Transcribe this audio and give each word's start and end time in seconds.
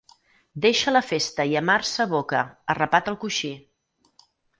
Deixa 0.63 0.93
la 0.93 1.01
festa 1.09 1.45
i 1.51 1.53
a 1.59 1.61
mars 1.67 1.91
s'aboca, 1.97 2.41
arrapat 2.75 3.13
al 3.13 3.19
coixí. 3.25 3.51